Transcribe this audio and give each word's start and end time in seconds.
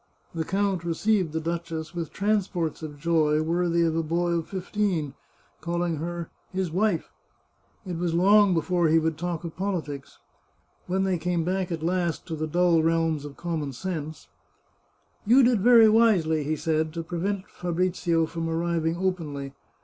The 0.33 0.43
count 0.45 0.83
received 0.83 1.31
the 1.31 1.39
duchess 1.39 1.93
with 1.93 2.11
transports 2.11 2.81
of 2.81 2.97
joy 2.99 3.43
worthy 3.43 3.83
of 3.83 3.95
a 3.95 4.01
boy 4.01 4.31
of 4.31 4.47
fifteen, 4.49 5.13
calling 5.61 5.97
her" 5.97 6.31
his 6.51 6.71
wife." 6.71 7.11
It 7.85 7.97
was 7.99 8.15
long 8.15 8.55
before 8.55 8.87
he 8.87 8.97
would 8.97 9.15
talk 9.15 9.43
of 9.43 9.55
poli 9.55 9.83
tics. 9.83 10.17
When 10.87 11.03
they 11.03 11.19
came 11.19 11.43
back, 11.43 11.71
at 11.71 11.83
last, 11.83 12.25
to 12.25 12.35
the 12.35 12.47
dull 12.47 12.81
realms 12.81 13.25
of 13.25 13.37
common 13.37 13.73
sense 13.73 14.27
—"You 15.27 15.43
did 15.43 15.61
very 15.61 15.87
wisely," 15.87 16.43
he 16.45 16.55
said," 16.55 16.93
to 16.95 17.03
prevent 17.03 17.47
Fabrizio 17.47 18.25
from 18.25 18.49
arriving 18.49 18.97
openly. 18.97 19.53